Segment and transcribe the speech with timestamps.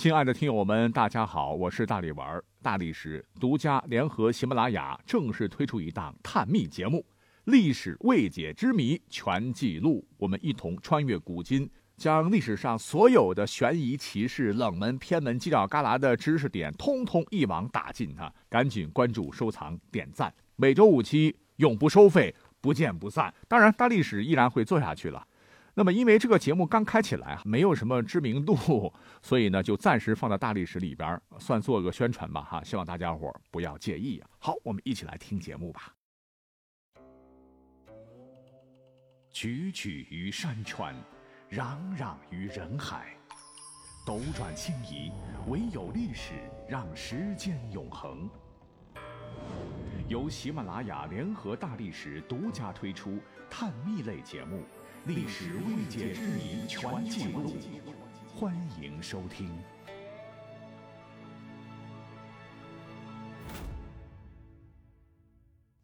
[0.00, 2.42] 亲爱的听友们，大家好，我是大力丸。
[2.62, 7.00] 大力史独家联合喜马拉雅正式推出一档探秘节目
[7.44, 18.32] 《历史未解之谜全记录》，我们一同穿越古今，将历史上所有的悬疑奇事、冷门偏门、犄角旮旯的知识点，通通一网打尽啊！
[18.48, 23.34] 赶紧关注、收藏、点赞，每周五期，永不收费，不见不散。
[23.46, 25.26] 当然，大历史依然会做下去了。
[25.80, 28.92] 那么，因为这个节目刚开起来没有什么知名度，
[29.22, 34.28] 所以呢，就暂时放在大历史里边，算做个宣传吧，哈，希望大家伙不要介意啊。
[34.38, 35.94] 好，我们一起来听节目吧。
[39.32, 40.94] 踽踽于山川，
[41.50, 43.16] 攘攘于人海，
[44.06, 45.10] 斗转星移，
[45.48, 46.34] 唯有历史
[46.68, 48.28] 让时间永恒。
[50.08, 53.18] 由喜马拉雅联合大历史独家推出
[53.48, 54.62] 探秘类节目。
[55.06, 57.56] 历史未解之谜全记录，
[58.34, 59.50] 欢迎收听。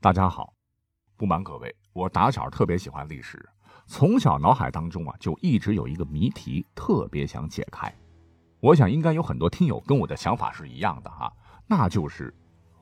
[0.00, 0.54] 大家好，
[1.18, 3.46] 不瞒各位，我打小特别喜欢历史，
[3.86, 7.94] 从小脑海当中啊就一直有一个谜题，特别想解开。
[8.60, 11.30] 我想应该有很多听友跟我的想法是一样的哈，
[11.66, 12.34] 那就是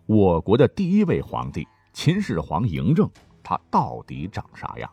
[0.07, 3.11] 我国的第一位皇帝秦始皇嬴政，
[3.43, 4.89] 他到底长啥样？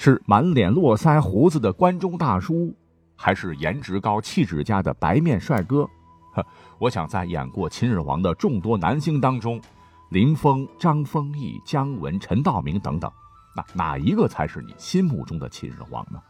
[0.00, 2.72] 是满脸络腮胡子的关中大叔，
[3.16, 5.84] 还是颜值高、气质佳的白面帅哥？
[6.34, 6.46] 呵，
[6.78, 9.60] 我想在演过秦始皇的众多男星当中，
[10.10, 13.12] 林峰、张丰毅、姜文、陈道明等等，
[13.56, 16.22] 那哪一个才是你心目中的秦始皇呢？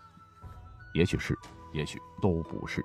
[0.94, 1.36] 也许是，
[1.74, 2.82] 也许都不是。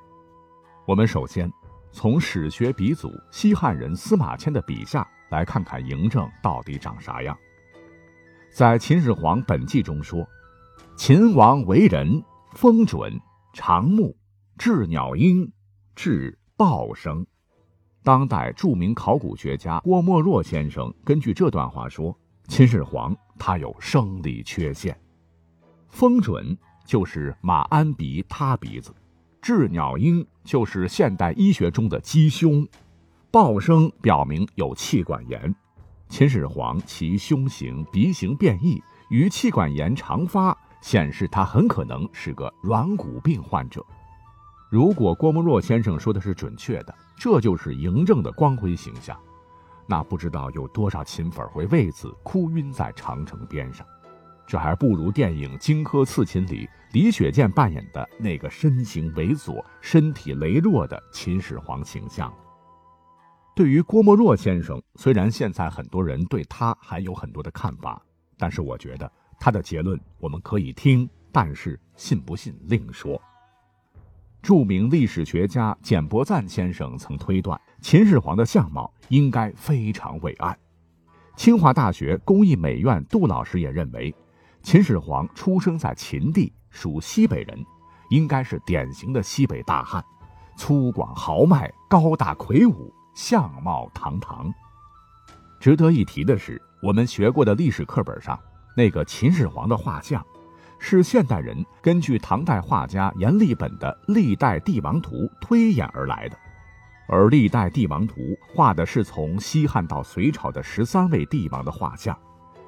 [0.85, 1.49] 我们首先
[1.93, 7.37] 从史学鼻祖西汉人司马迁的笔下来看看嬴政到底长啥样。
[8.51, 10.27] 在《秦始皇本纪》中说。
[10.95, 13.19] 秦王为人风准，
[13.51, 14.15] 长目，
[14.59, 15.51] 雉鸟鹰，
[15.95, 17.25] 至豹生。
[18.03, 22.15] 当代著名考古学家郭沫若先生根据这段话说，
[22.47, 24.95] 秦始皇他有生理缺陷。
[25.89, 28.93] 风准就是马鞍鼻塌鼻子，
[29.41, 32.65] 雉鸟鹰就是现代医学中的鸡胸，
[33.31, 35.53] 豹生表明有气管炎。
[36.07, 40.55] 秦始皇其胸型、鼻型变异，与气管炎常发。
[40.83, 43.83] 显示他很可能是个软骨病患者。
[44.69, 49.17] 如果郭沫若先生说的是准确的，这就是嬴政的光辉形象，
[49.87, 53.87] 那不知道有多少秦粉会为此哭晕在长城边上。
[54.45, 62.31] 这还不如电影《荆轲刺秦》里李雪健扮演的那个身形猥琐、身体羸弱的秦始皇形象。
[63.55, 68.01] 对于郭沫若先生，虽然现在很多人对他还有很多的看法，
[68.37, 69.09] 但是我觉得。
[69.43, 73.21] 他的结论我们可以听，但是信不信另说。
[74.41, 80.57] 著名历史学家简伯赞先生曾推断，秦始皇的相貌应该非常伟岸。
[81.35, 84.15] 清华大学工艺美院杜老师也认为，
[84.61, 87.65] 秦始皇出生在秦地，属西北人，
[88.11, 90.01] 应该是典型的西北大汉，
[90.55, 94.49] 粗犷豪迈，高大魁梧，相貌堂堂。
[95.59, 98.39] 值得一提的是，我们学过的历史课本上。
[98.75, 100.25] 那个秦始皇的画像，
[100.79, 106.37] 是现代人根据唐代画家阎立本的《历代帝王图》推演而来的。
[107.07, 112.17] 而《历代帝王图》画的是从西汉到隋朝的十三位帝王的画像，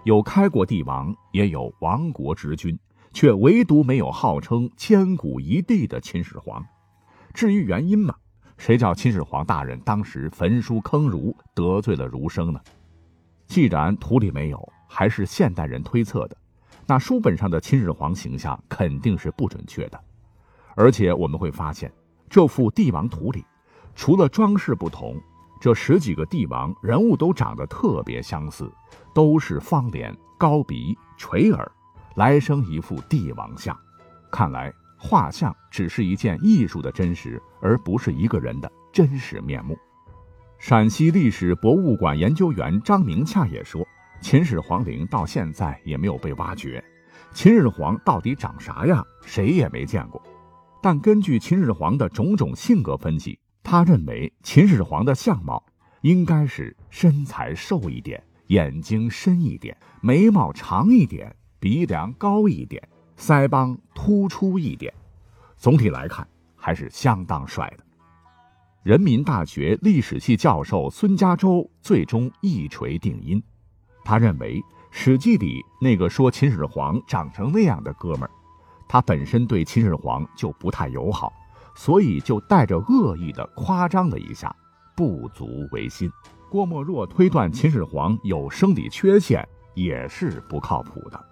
[0.03, 2.77] 有开国帝王，也有亡国之君，
[3.11, 6.63] 却唯独没有号称千古一帝的秦始皇。
[7.33, 8.13] 至于原因嘛，
[8.57, 12.59] 谁叫秦始皇大人当时焚书坑儒，得罪了儒生呢？
[13.47, 14.73] 既然图里没有。
[14.97, 16.37] 还是现代人推测的，
[16.87, 19.99] 那书本上的秦始皇形象肯定是不准确的。
[20.73, 21.91] 而且我们会发现，
[22.29, 23.43] 这幅帝王图里，
[23.93, 25.19] 除了装饰不同，
[25.59, 28.71] 这十几个帝王人物都长得特别相似，
[29.13, 31.69] 都是方脸、高鼻、垂耳，
[32.15, 33.77] 来生一副帝王像。
[34.31, 39.77] 看来画像只是一件艺术的真实，而不是一个人的真实面目。
[40.57, 43.85] 陕西历史博物馆研究员张明洽也说。
[44.21, 46.83] 秦始皇陵到现在也没有被挖掘，
[47.31, 50.21] 秦始皇到底长啥样，谁也没见过。
[50.81, 55.63] 但根据秦始皇的种种性格分析，他认为秦始皇的相貌
[56.01, 62.87] 应该是身材瘦一点，眼睛深一点，眉毛长一点，鼻梁高一点，
[63.17, 64.93] 腮帮突出一点。
[65.55, 67.83] 总体来看，还是相当帅的。
[68.83, 73.41] 人民大学历史系教授孙家洲最终一锤定音。
[74.05, 74.61] 他认为，
[74.91, 78.31] 《史记》里那个说秦始皇长成那样的哥们儿，
[78.87, 81.33] 他本身对秦始皇就不太友好，
[81.73, 84.55] 所以就带着恶意的夸张了一下，
[84.95, 86.09] 不足为信。
[86.49, 91.25] 郭沫若推断秦始皇有生理缺陷，也是不靠谱的。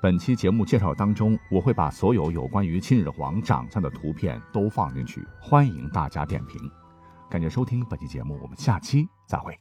[0.00, 6.70] 本期节目介绍当中，我会把所有有关于秦始皇长相的图片都放进去，欢迎大家点评。
[7.28, 9.60] 感谢收听本期节目，我们下期再会。